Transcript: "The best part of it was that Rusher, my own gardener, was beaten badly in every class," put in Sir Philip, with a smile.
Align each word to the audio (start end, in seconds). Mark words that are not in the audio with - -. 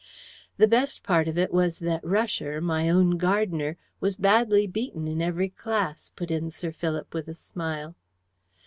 "The 0.57 0.67
best 0.67 1.03
part 1.03 1.27
of 1.27 1.37
it 1.37 1.53
was 1.53 1.77
that 1.77 2.03
Rusher, 2.03 2.59
my 2.59 2.89
own 2.89 3.19
gardener, 3.19 3.77
was 3.99 4.15
beaten 4.15 4.23
badly 4.23 4.73
in 4.95 5.21
every 5.21 5.49
class," 5.49 6.09
put 6.15 6.31
in 6.31 6.49
Sir 6.49 6.71
Philip, 6.71 7.13
with 7.13 7.27
a 7.27 7.35
smile. 7.35 7.93